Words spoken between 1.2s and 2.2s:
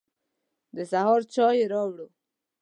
چای يې راوړ.